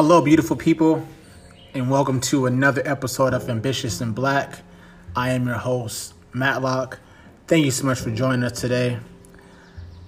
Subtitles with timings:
[0.00, 1.04] Hello, beautiful people,
[1.74, 4.60] and welcome to another episode of Ambitious in Black.
[5.16, 7.00] I am your host, Matlock.
[7.48, 9.00] Thank you so much for joining us today.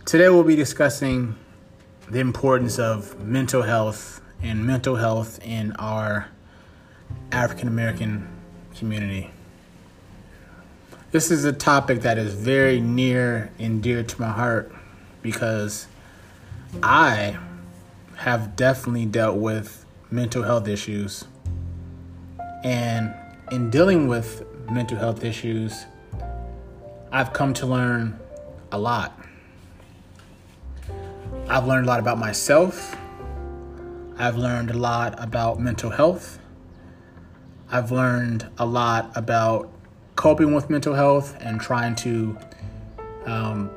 [0.05, 1.35] Today, we'll be discussing
[2.09, 6.29] the importance of mental health and mental health in our
[7.33, 8.29] African American
[8.77, 9.33] community.
[11.11, 14.73] This is a topic that is very near and dear to my heart
[15.21, 15.89] because
[16.81, 17.41] I
[18.21, 19.80] have definitely dealt with
[20.11, 21.25] mental health issues.
[22.65, 23.15] And
[23.51, 25.87] in dealing with mental health issues,
[27.13, 28.19] I've come to learn
[28.73, 29.19] a lot.
[31.49, 32.97] I've learned a lot about myself.
[34.19, 36.39] I've learned a lot about mental health.
[37.71, 39.71] I've learned a lot about
[40.17, 42.37] coping with mental health and trying to
[43.27, 43.71] um,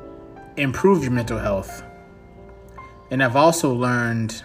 [0.58, 1.84] improve your mental health.
[3.10, 4.44] And I've also learned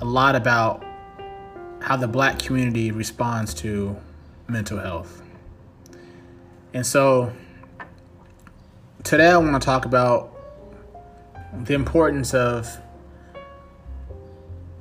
[0.00, 0.84] a lot about
[1.80, 3.96] how the black community responds to
[4.48, 5.22] mental health.
[6.74, 7.32] And so
[9.04, 10.34] today I want to talk about
[11.64, 12.68] the importance of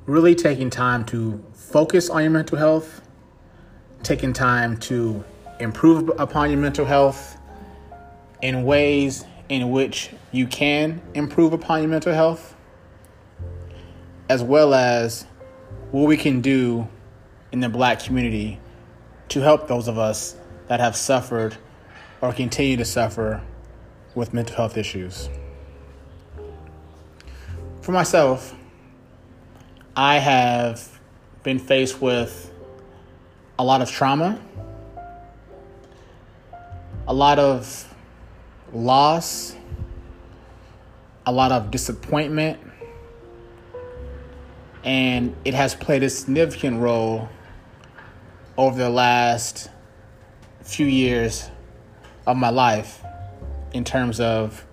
[0.06, 3.02] really taking time to focus on your mental health,
[4.04, 5.24] taking time to
[5.60, 7.38] improve upon your mental health
[8.42, 12.56] in ways in which you can improve upon your mental health,
[14.30, 15.26] as well as
[15.92, 16.88] what we can do
[17.52, 18.60] in the black community
[19.30, 20.36] to help those of us
[20.68, 21.56] that have suffered
[22.22, 23.42] or continue to suffer
[24.16, 25.30] with mental health issues.
[27.82, 28.54] For myself,
[29.96, 31.00] I have
[31.44, 32.52] been faced with
[33.58, 34.40] a lot of trauma,
[37.08, 37.96] a lot of
[38.74, 39.56] loss,
[41.26, 42.60] a lot of disappointment,
[44.88, 47.28] and it has played a significant role
[48.58, 49.70] over the last
[50.64, 51.52] few years
[52.26, 53.04] of my life
[53.74, 54.66] in terms of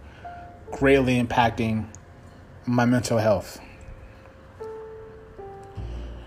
[0.70, 1.88] greatly impacting
[2.64, 3.60] my mental health.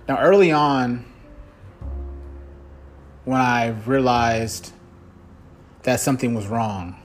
[0.10, 1.06] Now, early on,
[3.24, 4.74] when I realized
[5.84, 7.02] that something was wrong,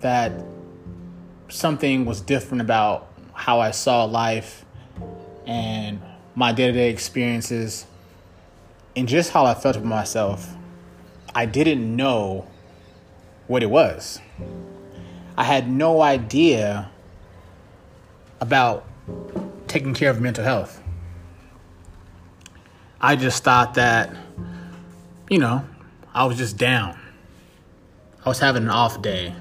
[0.00, 0.32] that
[1.50, 4.64] something was different about how I saw life
[5.48, 6.00] and
[6.34, 7.86] my day to day experiences
[8.94, 10.54] and just how I felt about myself,
[11.34, 12.46] I didn't know
[13.46, 14.20] what it was.
[15.36, 16.90] I had no idea
[18.40, 18.84] about
[19.66, 20.82] taking care of mental health.
[23.00, 24.14] I just thought that,
[25.30, 25.64] you know,
[26.12, 26.98] I was just down.
[28.24, 29.34] I was having an off day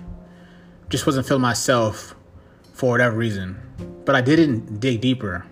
[0.89, 2.15] just wasn't feeling myself
[2.73, 3.59] for whatever reason.
[4.05, 5.46] But I didn't dig deeper.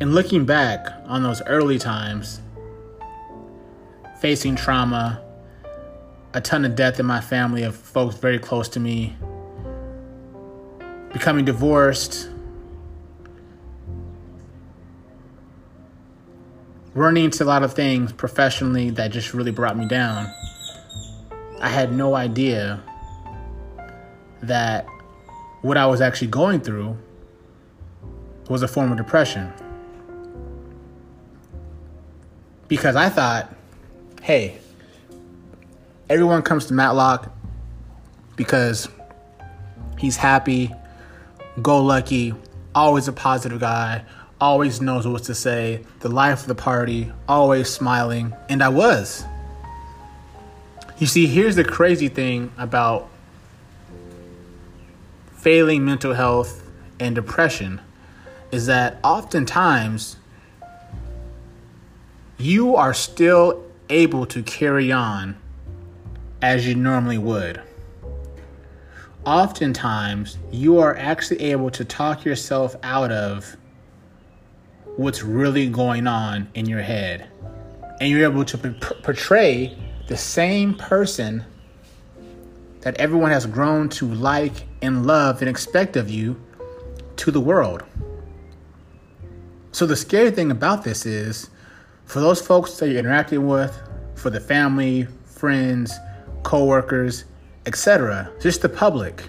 [0.00, 2.40] And looking back on those early times,
[4.20, 5.22] facing trauma,
[6.32, 9.16] a ton of death in my family of folks very close to me,
[11.12, 12.28] becoming divorced,
[16.94, 20.26] running into a lot of things professionally that just really brought me down.
[21.60, 22.82] I had no idea
[24.42, 24.86] that
[25.62, 26.98] what I was actually going through
[28.50, 29.52] was a form of depression.
[32.74, 33.54] Because I thought,
[34.20, 34.58] hey,
[36.10, 37.32] everyone comes to Matlock
[38.34, 38.88] because
[39.96, 40.72] he's happy,
[41.62, 42.34] go lucky,
[42.74, 44.04] always a positive guy,
[44.40, 49.24] always knows what to say, the life of the party, always smiling, and I was.
[50.98, 53.08] You see, here's the crazy thing about
[55.36, 56.68] failing mental health
[56.98, 57.80] and depression
[58.50, 60.16] is that oftentimes
[62.38, 65.36] you are still able to carry on
[66.42, 67.60] as you normally would.
[69.24, 73.56] Oftentimes, you are actually able to talk yourself out of
[74.96, 77.28] what's really going on in your head.
[78.00, 78.58] And you're able to
[79.02, 79.76] portray
[80.08, 81.44] the same person
[82.80, 86.38] that everyone has grown to like and love and expect of you
[87.16, 87.82] to the world.
[89.72, 91.48] So, the scary thing about this is
[92.04, 93.78] for those folks that you're interacting with,
[94.14, 95.92] for the family, friends,
[96.42, 97.24] coworkers,
[97.66, 99.28] etc., just the public,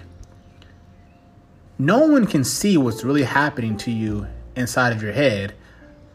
[1.78, 5.54] no one can see what's really happening to you inside of your head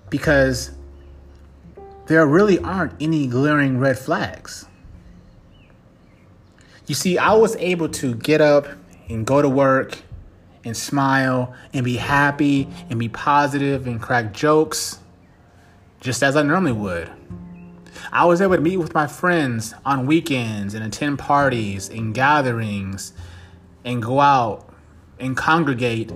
[0.09, 0.71] because
[2.07, 4.65] there really aren't any glaring red flags.
[6.87, 8.67] You see, I was able to get up
[9.07, 9.97] and go to work
[10.65, 14.99] and smile and be happy and be positive and crack jokes
[16.01, 17.09] just as I normally would.
[18.11, 23.13] I was able to meet with my friends on weekends and attend parties and gatherings
[23.85, 24.73] and go out
[25.19, 26.11] and congregate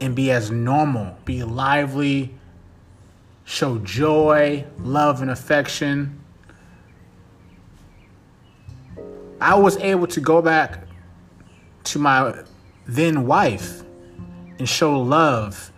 [0.00, 2.34] and be as normal, be lively,
[3.44, 6.20] show joy, love, and affection.
[9.40, 10.86] I was able to go back
[11.84, 12.44] to my
[12.86, 13.82] then wife
[14.58, 15.72] and show love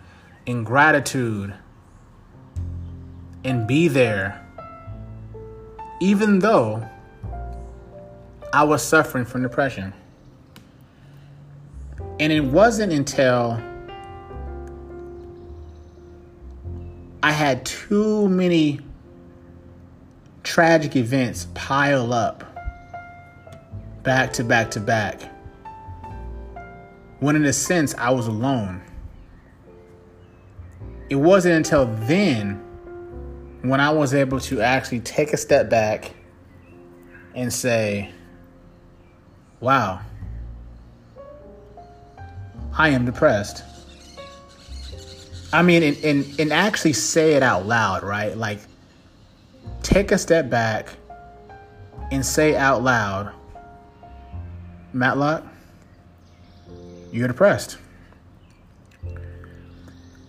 [0.45, 1.53] and gratitude
[3.43, 4.41] and be there,
[5.99, 6.87] even though
[8.53, 9.93] I was suffering from depression.
[12.19, 13.59] And it wasn't until
[17.23, 18.79] I had too many
[20.43, 22.43] tragic events pile up
[24.03, 25.21] back to back to back.
[27.19, 28.81] When, in a sense, I was alone.
[31.09, 32.61] It wasn't until then
[33.63, 36.11] when I was able to actually take a step back
[37.33, 38.11] and say,
[39.61, 40.01] wow,
[42.77, 43.63] I am depressed.
[45.53, 48.35] I mean, and, and, and actually say it out loud, right?
[48.37, 48.59] Like,
[49.81, 50.89] take a step back
[52.11, 53.33] and say out loud,
[54.91, 55.45] Matlock,
[57.13, 57.77] you're depressed.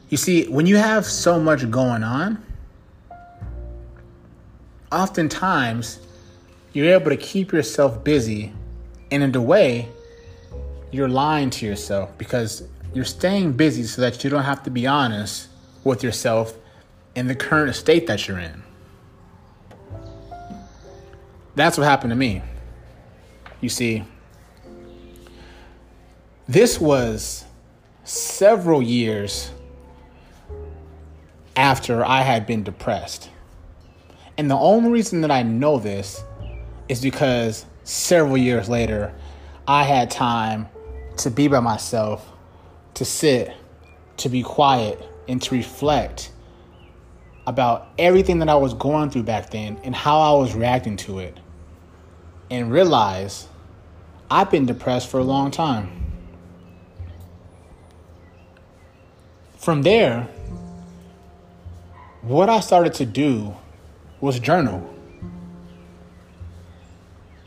[0.08, 2.40] You see, when you have so much going on,
[4.94, 5.98] oftentimes
[6.72, 8.52] you're able to keep yourself busy,
[9.10, 9.88] and in a way,
[10.90, 14.86] you're lying to yourself because you're staying busy so that you don't have to be
[14.86, 15.48] honest
[15.82, 16.56] with yourself
[17.14, 18.62] in the current state that you're in.
[21.56, 22.42] That's what happened to me.
[23.60, 24.04] You see,
[26.48, 27.44] this was
[28.04, 29.50] several years
[31.56, 33.30] after I had been depressed.
[34.36, 36.24] And the only reason that I know this
[36.88, 39.14] is because several years later,
[39.66, 40.68] I had time
[41.18, 42.28] to be by myself,
[42.94, 43.52] to sit,
[44.18, 46.32] to be quiet, and to reflect
[47.46, 51.20] about everything that I was going through back then and how I was reacting to
[51.20, 51.38] it.
[52.50, 53.48] And realize
[54.30, 56.12] I've been depressed for a long time.
[59.56, 60.28] From there,
[62.20, 63.56] what I started to do
[64.24, 64.82] was journal.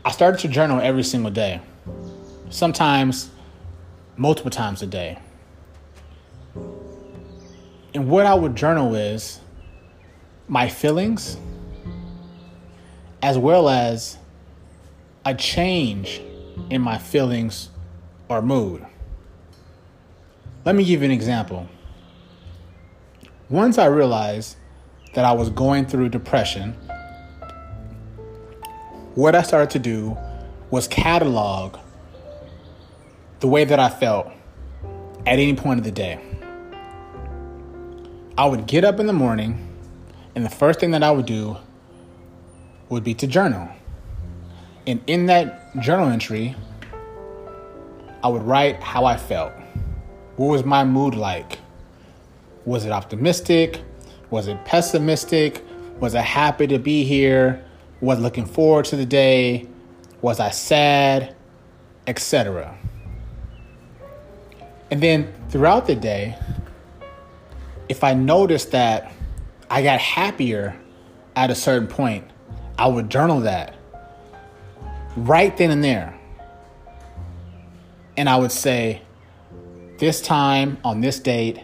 [0.04, 1.60] I started to journal every single day,
[2.50, 3.30] sometimes
[4.16, 5.18] multiple times a day.
[7.94, 9.40] And what I would journal is
[10.46, 11.36] my feelings,
[13.22, 14.16] as well as
[15.24, 16.20] a change
[16.70, 17.70] in my feelings
[18.28, 18.86] or mood.
[20.64, 21.68] Let me give you an example.
[23.48, 24.57] Once I realized
[25.18, 26.74] that I was going through depression,
[29.16, 30.16] what I started to do
[30.70, 31.76] was catalog
[33.40, 34.28] the way that I felt
[35.26, 36.20] at any point of the day.
[38.38, 39.68] I would get up in the morning,
[40.36, 41.56] and the first thing that I would do
[42.88, 43.68] would be to journal.
[44.86, 46.54] And in that journal entry,
[48.22, 49.52] I would write how I felt.
[50.36, 51.58] What was my mood like?
[52.64, 53.82] Was it optimistic?
[54.30, 55.64] Was it pessimistic?
[56.00, 57.64] Was I happy to be here?
[58.00, 59.66] Was looking forward to the day?
[60.20, 61.34] Was I sad?
[62.06, 62.76] Etc.
[64.90, 66.36] And then throughout the day,
[67.88, 69.12] if I noticed that
[69.70, 70.76] I got happier
[71.36, 72.24] at a certain point,
[72.78, 73.74] I would journal that
[75.16, 76.14] right then and there.
[78.16, 79.02] And I would say,
[79.98, 81.60] this time on this date,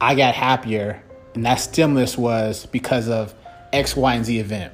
[0.00, 1.02] I got happier
[1.34, 3.34] and that stimulus was because of
[3.72, 4.72] X, Y, and Z event.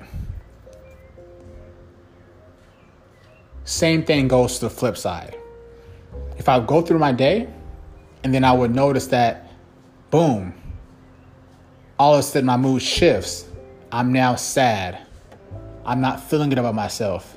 [3.64, 5.36] Same thing goes to the flip side.
[6.38, 7.48] If I go through my day
[8.22, 9.50] and then I would notice that,
[10.10, 10.54] boom,
[11.98, 13.46] all of a sudden my mood shifts.
[13.90, 15.06] I'm now sad.
[15.84, 17.36] I'm not feeling good about myself.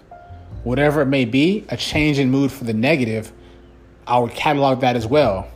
[0.64, 3.32] Whatever it may be, a change in mood for the negative,
[4.06, 5.48] I would catalog that as well.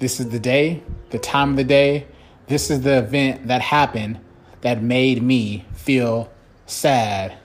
[0.00, 2.06] This is the day, the time of the day,
[2.46, 4.20] this is the event that happened
[4.60, 6.30] that made me feel
[6.66, 7.36] sad.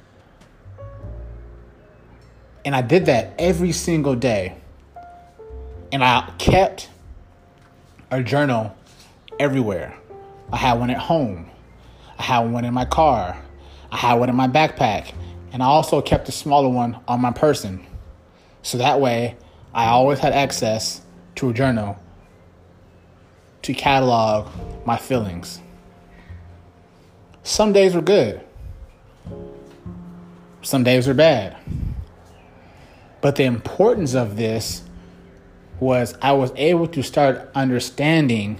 [2.65, 4.57] And I did that every single day.
[5.91, 6.89] And I kept
[8.11, 8.75] a journal
[9.39, 9.97] everywhere.
[10.51, 11.49] I had one at home.
[12.17, 13.37] I had one in my car.
[13.91, 15.13] I had one in my backpack.
[15.51, 17.85] And I also kept a smaller one on my person.
[18.61, 19.37] So that way,
[19.73, 21.01] I always had access
[21.35, 21.97] to a journal
[23.61, 24.49] to catalog
[24.85, 25.61] my feelings.
[27.43, 28.41] Some days were good,
[30.61, 31.57] some days were bad.
[33.21, 34.83] But the importance of this
[35.79, 38.57] was I was able to start understanding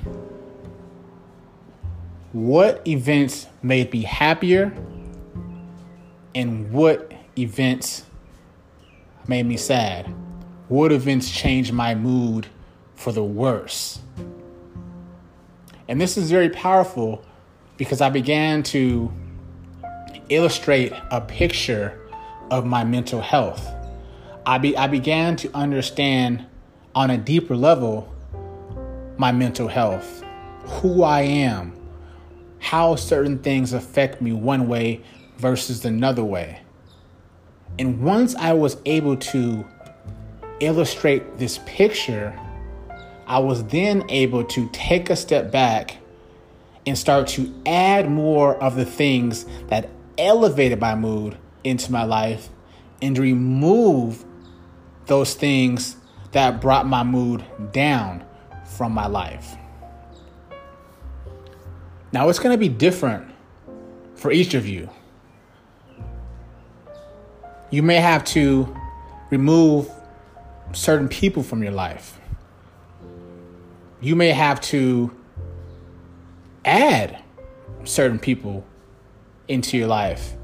[2.32, 4.74] what events made me happier
[6.36, 8.04] and what events
[9.28, 10.14] made me sad.
[10.68, 12.48] What events changed my mood
[12.96, 14.00] for the worse.
[15.90, 17.26] And this is very powerful
[17.76, 19.12] because I began to
[20.30, 22.00] illustrate a picture
[22.52, 23.68] of my mental health.
[24.46, 26.46] I, be, I began to understand
[26.94, 28.14] on a deeper level
[29.18, 30.24] my mental health,
[30.66, 31.76] who I am,
[32.60, 35.02] how certain things affect me one way
[35.38, 36.62] versus another way.
[37.80, 39.66] And once I was able to
[40.60, 42.40] illustrate this picture,
[43.30, 45.98] I was then able to take a step back
[46.88, 52.50] and start to add more of the things that elevated my mood into my life
[53.04, 54.26] and remove
[55.06, 55.96] those things
[56.32, 58.26] that brought my mood down
[58.66, 59.56] from my life.
[62.12, 63.32] Now, it's going to be different
[64.16, 64.90] for each of you.
[67.70, 68.76] You may have to
[69.30, 69.92] remove
[70.74, 72.19] certain people from your life.
[74.02, 75.12] You may have to
[76.64, 77.22] add
[77.84, 78.66] certain people
[79.48, 80.36] into your life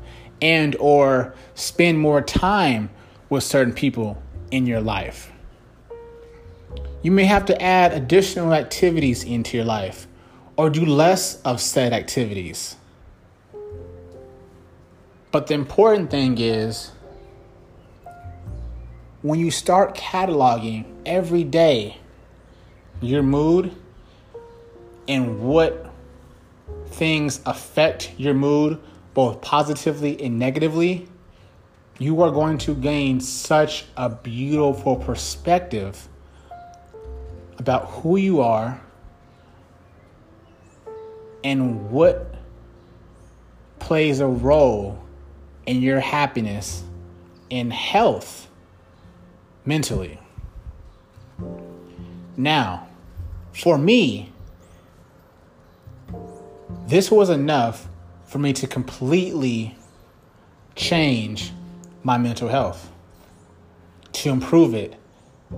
[0.41, 2.89] and or spend more time
[3.29, 4.21] with certain people
[4.51, 5.31] in your life.
[7.01, 10.07] You may have to add additional activities into your life
[10.57, 12.75] or do less of said activities.
[15.31, 16.91] But the important thing is
[19.21, 21.97] when you start cataloging every day
[23.01, 23.75] your mood
[25.07, 25.93] and what
[26.87, 28.79] things affect your mood
[29.13, 31.07] both positively and negatively,
[31.97, 36.07] you are going to gain such a beautiful perspective
[37.57, 38.81] about who you are
[41.43, 42.35] and what
[43.79, 45.01] plays a role
[45.65, 46.83] in your happiness
[47.49, 48.49] and health
[49.63, 50.19] mentally.
[52.37, 52.87] Now,
[53.53, 54.31] for me,
[56.87, 57.87] this was enough
[58.25, 59.77] for me to completely
[60.75, 61.51] change
[62.03, 62.91] my mental health,
[64.11, 64.95] to improve it,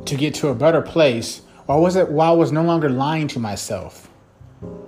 [0.05, 3.27] to get to a better place, or was it while I was no longer lying
[3.29, 4.07] to myself?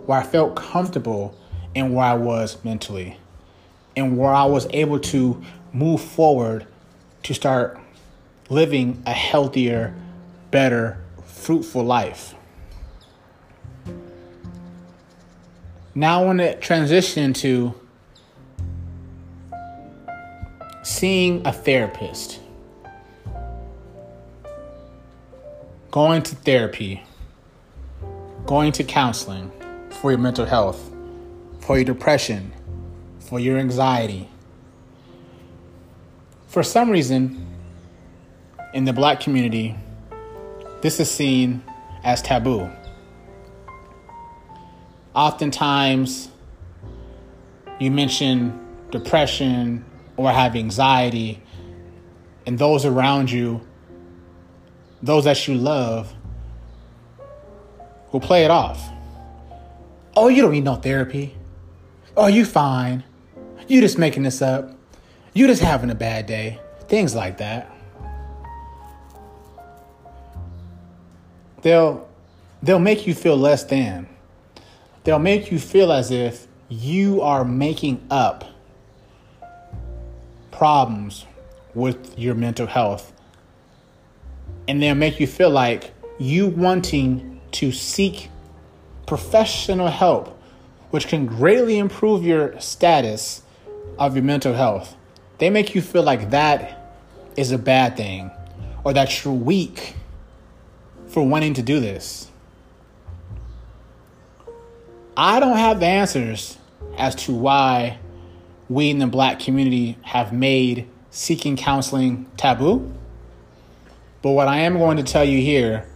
[0.10, 1.38] where I felt comfortable
[1.76, 3.18] in where I was mentally
[3.96, 5.40] and where I was able to
[5.72, 6.66] move forward
[7.22, 7.80] to start
[8.50, 9.94] living a healthier,
[10.50, 11.04] better,
[11.40, 12.36] fruitful life.
[15.96, 17.74] Now I want to transition to
[20.84, 22.40] seeing a therapist,
[25.92, 27.04] going to therapy,
[28.46, 29.52] going to counseling
[30.02, 30.92] for your mental health,
[31.62, 32.52] for your depression,
[33.20, 34.30] for your anxiety.
[36.48, 37.46] For some reason,
[38.74, 39.76] in the black community,
[40.82, 41.64] this is seen
[42.04, 42.70] as taboo.
[45.14, 46.30] Oftentimes,
[47.80, 48.60] you mention
[48.92, 49.86] depression
[50.18, 51.42] or have anxiety,
[52.46, 53.62] and those around you,
[55.02, 56.14] those that you love,
[58.12, 58.82] will play it off.
[60.16, 61.36] Oh, you don't need no therapy.
[62.18, 63.04] Oh, you fine.
[63.68, 64.72] You just making this up.
[65.34, 66.60] You just having a bad day.
[66.88, 67.72] Things like that.
[71.62, 72.08] They'll
[72.62, 74.08] they'll make you feel less than.
[75.04, 78.46] They'll make you feel as if you are making up
[80.52, 81.26] problems
[81.74, 83.14] with your mental health.
[84.68, 88.30] And they'll make you feel like you wanting to seek
[89.08, 90.40] professional help,
[90.92, 93.42] which can greatly improve your status
[93.98, 94.96] of your mental health,
[95.40, 96.96] they make you feel like that
[97.36, 98.32] is a bad thing
[98.84, 99.96] or that you're weak
[101.10, 102.30] for wanting to do this.
[105.18, 106.58] I don't have the answers
[106.98, 107.98] as to why
[108.70, 112.94] we in the black community have made seeking counseling taboo.
[114.22, 115.90] But what I am going to tell you here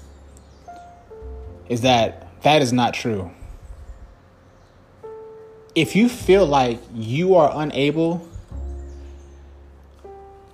[1.69, 3.31] is that that is not true.
[5.75, 8.27] If you feel like you are unable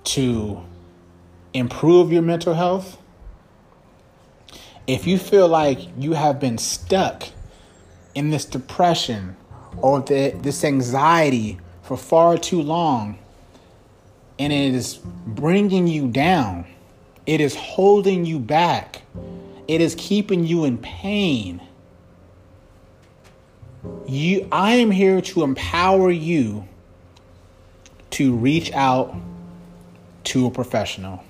[0.04, 0.62] to
[1.52, 2.99] improve your mental health,
[4.90, 7.22] If you feel like you have been stuck
[8.16, 9.36] in this depression
[9.76, 13.16] or the, this anxiety for far too long,
[14.36, 16.66] and it is bringing you down,
[17.24, 19.02] it is holding you back,
[19.68, 21.62] it is keeping you in pain.
[24.08, 26.66] You, I am here to empower you
[28.10, 29.14] to reach out
[30.24, 31.22] to a professional.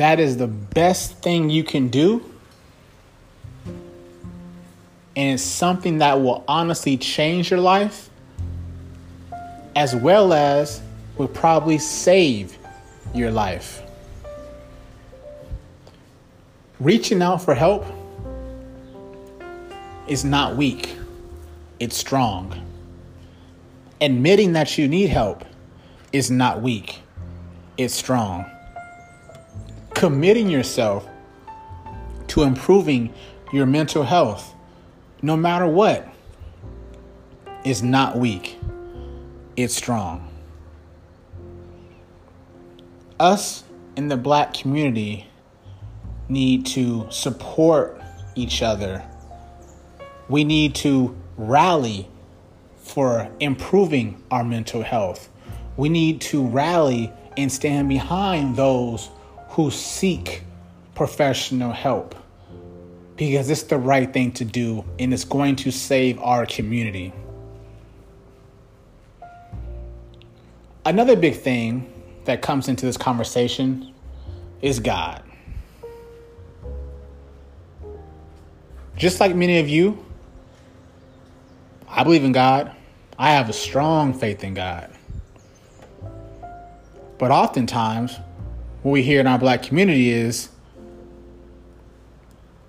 [0.00, 2.24] That is the best thing you can do.
[5.14, 8.08] And it's something that will honestly change your life,
[9.76, 10.80] as well as
[11.18, 12.56] will probably save
[13.12, 13.82] your life.
[16.78, 17.84] Reaching out for help
[20.08, 20.96] is not weak,
[21.78, 22.54] it's strong.
[24.00, 25.44] Admitting that you need help
[26.10, 27.00] is not weak,
[27.76, 28.46] it's strong
[30.00, 31.06] committing yourself
[32.26, 33.12] to improving
[33.52, 34.54] your mental health,
[35.20, 36.08] no matter what,
[37.66, 38.58] is not weak,
[39.58, 40.26] it's strong.
[43.18, 43.62] Us
[43.94, 45.26] in the black community
[46.30, 48.00] need to support
[48.34, 49.04] each other.
[50.30, 52.08] We need to rally
[52.78, 55.28] for improving our mental health.
[55.76, 59.10] We need to rally and stand behind those
[59.60, 60.42] who seek
[60.94, 62.14] professional help
[63.16, 67.12] because it's the right thing to do and it's going to save our community.
[70.86, 71.92] Another big thing
[72.24, 73.92] that comes into this conversation
[74.62, 75.22] is God.
[78.96, 80.02] Just like many of you,
[81.86, 82.74] I believe in God.
[83.18, 84.90] I have a strong faith in God.
[87.18, 88.16] But oftentimes,
[88.82, 90.48] what we hear in our black community is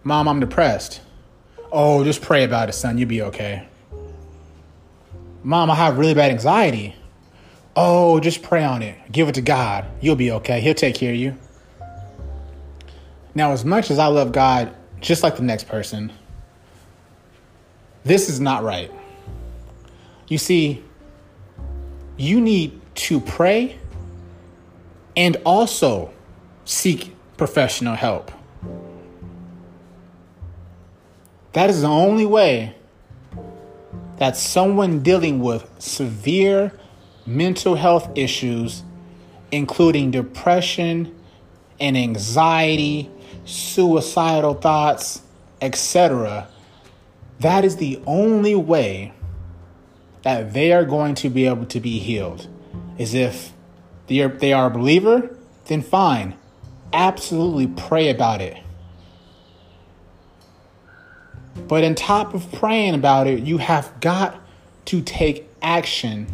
[0.03, 1.01] Mom, I'm depressed.
[1.71, 2.97] Oh, just pray about it, son.
[2.97, 3.67] You'll be okay.
[5.43, 6.95] Mom, I have really bad anxiety.
[7.75, 8.97] Oh, just pray on it.
[9.11, 9.85] Give it to God.
[10.01, 10.59] You'll be okay.
[10.59, 11.37] He'll take care of you.
[13.33, 16.11] Now, as much as I love God, just like the next person,
[18.03, 18.91] this is not right.
[20.27, 20.83] You see,
[22.17, 23.77] you need to pray
[25.15, 26.13] and also
[26.65, 28.31] seek professional help.
[31.53, 32.75] That is the only way
[34.17, 36.71] that someone dealing with severe
[37.25, 38.83] mental health issues,
[39.51, 41.13] including depression
[41.79, 43.09] and anxiety,
[43.45, 45.23] suicidal thoughts,
[45.61, 46.47] etc.,
[47.39, 49.11] that is the only way
[50.21, 52.47] that they are going to be able to be healed,
[52.99, 53.51] is if
[54.11, 55.33] they are, they are a believer,
[55.67, 56.35] then fine.
[56.91, 58.57] Absolutely pray about it.
[61.69, 64.37] But on top of praying about it, you have got
[64.87, 66.27] to take action,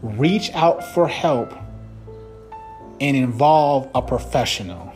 [0.00, 1.52] reach out for help,
[2.98, 4.94] and involve a professional.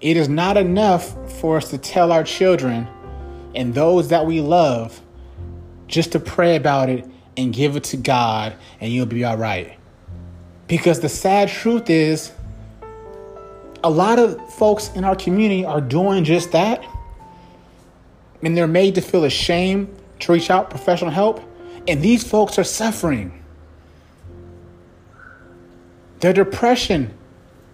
[0.00, 2.88] It is not enough for us to tell our children
[3.54, 5.02] and those that we love
[5.86, 9.78] just to pray about it and give it to God and you'll be all right.
[10.66, 12.32] Because the sad truth is,
[13.84, 16.84] a lot of folks in our community are doing just that.
[18.42, 21.42] And they're made to feel ashamed to reach out professional help.
[21.88, 23.42] And these folks are suffering.
[26.20, 27.12] Their depression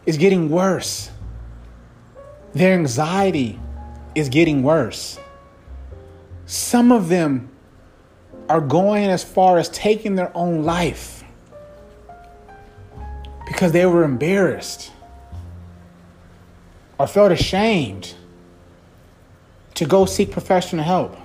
[0.06, 1.10] is getting worse.
[2.54, 3.60] Their anxiety
[4.14, 5.18] is getting worse.
[6.46, 7.50] Some of them
[8.48, 11.22] are going as far as taking their own life
[13.46, 14.92] because they were embarrassed
[16.98, 18.14] or felt ashamed
[19.74, 21.16] to go seek professional help.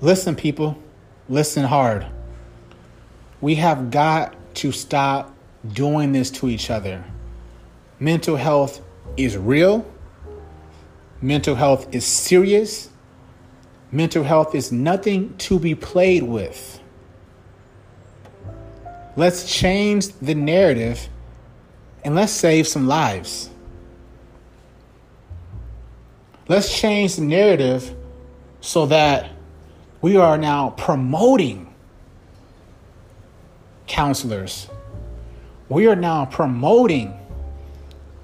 [0.00, 0.78] Listen, people,
[1.28, 2.06] listen hard.
[3.40, 5.34] We have got to stop
[5.72, 7.04] doing this to each other.
[7.98, 8.80] Mental health
[9.16, 9.86] is real,
[11.20, 12.90] mental health is serious
[13.94, 16.80] Mental health is nothing to be played with.
[19.14, 21.08] Let's change the narrative
[22.04, 23.50] and let's save some lives.
[26.48, 27.94] Let's change the narrative
[28.60, 29.30] so that
[30.02, 31.72] we are now promoting
[33.86, 34.68] counselors.
[35.68, 37.16] We are now promoting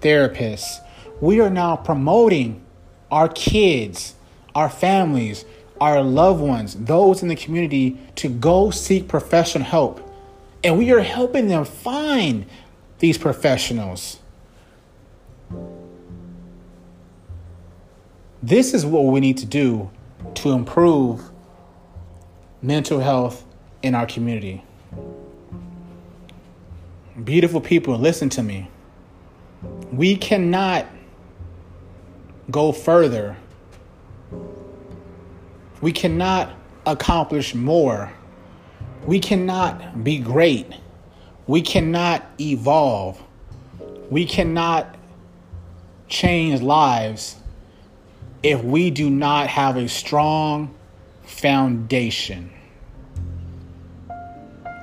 [0.00, 0.80] therapists.
[1.20, 2.66] We are now promoting
[3.08, 4.16] our kids,
[4.52, 5.44] our families,
[5.80, 10.06] our loved ones, those in the community, to go seek professional help.
[10.62, 12.44] And we are helping them find
[12.98, 14.18] these professionals.
[18.42, 19.90] This is what we need to do
[20.34, 21.30] to improve
[22.62, 23.44] mental health
[23.82, 24.62] in our community.
[27.22, 28.68] Beautiful people, listen to me.
[29.92, 30.86] We cannot
[32.50, 33.36] go further.
[35.80, 36.52] We cannot
[36.86, 38.12] accomplish more.
[39.06, 40.66] We cannot be great.
[41.46, 43.22] We cannot evolve.
[44.10, 44.96] We cannot
[46.08, 47.36] change lives
[48.42, 50.74] if we do not have a strong
[51.22, 52.50] foundation.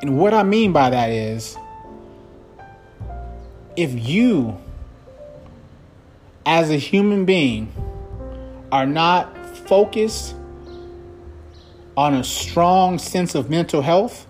[0.01, 1.57] And what I mean by that is
[3.75, 4.57] if you,
[6.45, 7.71] as a human being,
[8.71, 9.35] are not
[9.67, 10.35] focused
[11.97, 14.27] on a strong sense of mental health,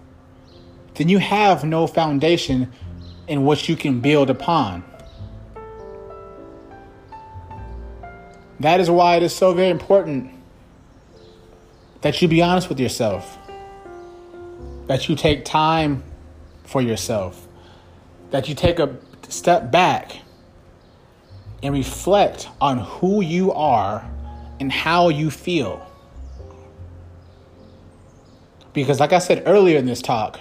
[0.96, 2.72] then you have no foundation
[3.28, 4.84] in which you can build upon.
[8.62, 10.32] That is why it is so very important
[12.02, 13.38] that you be honest with yourself,
[14.88, 16.04] that you take time
[16.64, 17.48] for yourself,
[18.32, 18.96] that you take a
[19.28, 20.22] step back
[21.62, 24.10] and reflect on who you are
[24.60, 25.87] and how you feel.
[28.78, 30.40] Because, like I said earlier in this talk,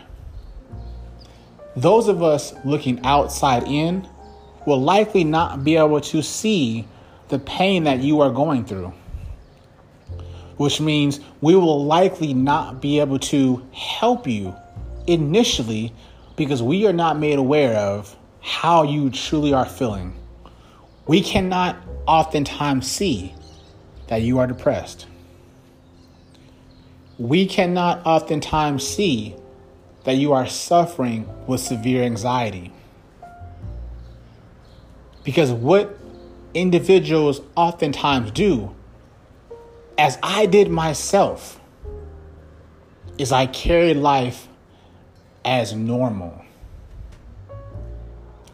[1.75, 4.07] those of us looking outside in
[4.67, 6.87] will likely not be able to see
[7.29, 8.93] the pain that you are going through.
[10.59, 14.55] Which means we will likely not be able to help you
[15.07, 15.95] initially
[16.37, 20.15] because we are not made aware of how you truly are feeling.
[21.07, 23.35] We cannot oftentimes see
[24.09, 25.07] that you are depressed.
[27.19, 29.37] We cannot oftentimes see
[30.05, 32.73] that you are suffering with severe anxiety.
[35.25, 35.99] Because what
[36.55, 38.75] individuals oftentimes do,
[39.99, 41.61] as I did myself,
[43.19, 44.47] is I carry life
[45.45, 46.45] as normal.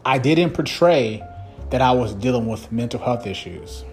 [0.05, 1.23] I didn't portray
[1.69, 3.83] that I was dealing with mental health issues.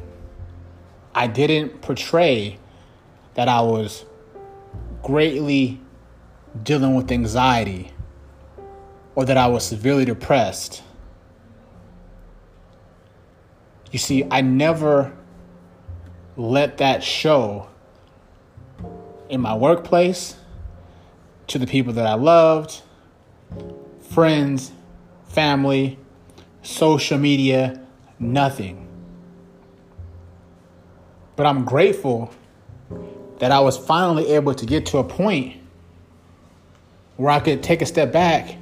[1.15, 2.59] I didn't portray
[3.35, 4.05] that I was
[5.03, 5.81] greatly
[6.63, 7.93] dealing with anxiety
[9.15, 10.83] or that I was severely depressed
[13.91, 15.13] you see, I never
[16.37, 17.69] let that show
[19.29, 20.37] in my workplace,
[21.49, 22.83] to the people that I loved,
[24.01, 24.71] friends,
[25.27, 25.99] family,
[26.63, 27.81] social media,
[28.19, 28.87] nothing.
[31.35, 32.33] But I'm grateful
[33.41, 35.57] that I was finally able to get to a point
[37.17, 38.57] where I could take a step back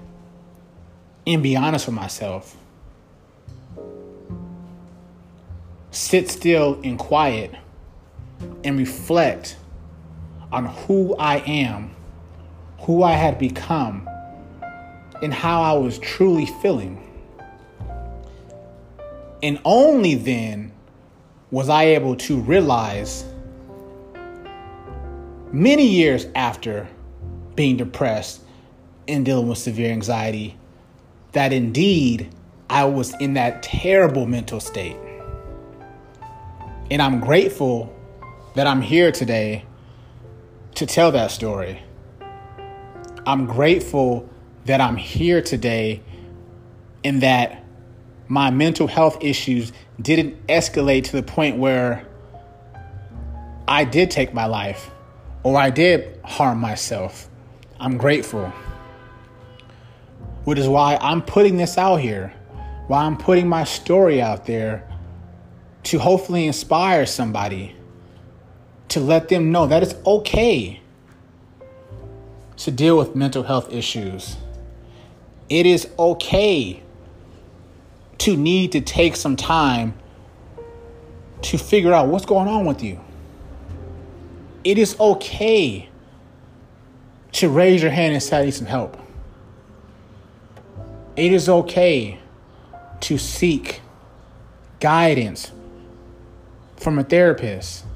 [1.26, 2.56] and be honest with myself.
[5.98, 7.52] sit still and quiet
[8.62, 9.56] and reflect
[10.52, 11.90] on who I am,
[12.80, 14.08] who I had become,
[15.22, 17.04] and how I was truly feeling.
[19.42, 20.72] And only then
[21.50, 23.24] was I able to realize,
[25.52, 26.88] many years after
[27.54, 28.42] being depressed
[29.06, 30.56] and dealing with severe anxiety,
[31.32, 32.30] that indeed
[32.70, 34.96] I was in that terrible mental state.
[36.90, 37.94] And I'm grateful
[38.54, 39.64] that I'm here today
[40.74, 41.82] to tell that story.
[43.26, 44.28] I'm grateful
[44.64, 46.02] that I'm here today
[47.04, 47.64] and that
[48.28, 52.06] my mental health issues didn't escalate to the point where
[53.66, 54.90] I did take my life
[55.42, 57.28] or I did harm myself.
[57.80, 58.52] I'm grateful.
[60.44, 62.32] Which is why I'm putting this out here,
[62.86, 64.88] why I'm putting my story out there
[65.84, 67.74] to hopefully inspire somebody
[68.88, 70.80] to let them know that it's okay
[72.56, 74.36] to deal with mental health issues.
[75.48, 76.82] It is okay
[78.18, 79.94] to need to take some time
[81.42, 83.00] to figure out what's going on with you.
[84.68, 85.88] It is okay
[87.32, 88.98] to raise your hand and say, I need some help.
[91.16, 92.20] It is okay
[93.00, 93.80] to seek
[94.78, 95.52] guidance
[96.76, 97.86] from a therapist.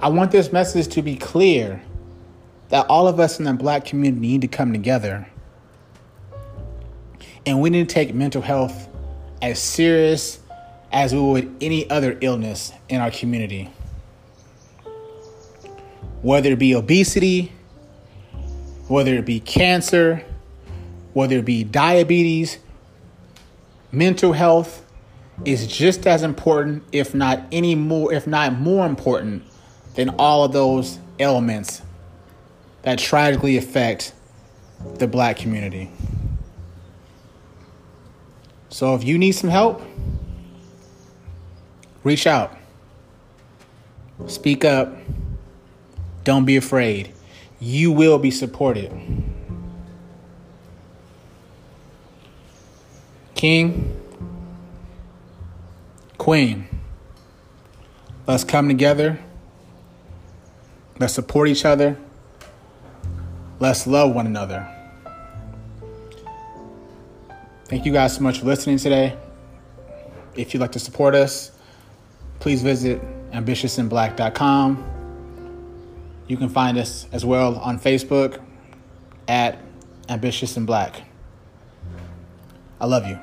[0.00, 1.82] I want this message to be clear
[2.70, 5.28] that all of us in the black community need to come together.
[7.44, 8.88] And we need to take mental health
[9.42, 10.40] as serious
[10.90, 13.68] as we would any other illness in our community.
[16.22, 17.52] Whether it be obesity,
[18.88, 20.24] whether it be cancer,
[21.12, 22.58] whether it be diabetes,
[23.92, 24.84] mental health,
[25.44, 29.42] is just as important, if not any more, if not more important,
[29.94, 31.82] than all of those elements
[32.82, 34.12] that tragically affect
[34.96, 35.90] the black community.
[38.68, 39.82] So if you need some help,
[42.04, 42.56] reach out.
[44.26, 44.94] Speak up.
[46.30, 47.12] Don't be afraid.
[47.58, 48.92] You will be supported.
[53.34, 54.00] King,
[56.18, 56.68] Queen,
[58.28, 59.18] let's come together.
[61.00, 61.98] Let's support each other.
[63.58, 64.68] Let's love one another.
[67.64, 69.16] Thank you guys so much for listening today.
[70.36, 71.50] If you'd like to support us,
[72.38, 74.99] please visit ambitiousinblack.com.
[76.30, 78.40] You can find us as well on Facebook
[79.26, 79.58] at
[80.08, 81.02] Ambitious in Black.
[82.80, 83.18] I love you.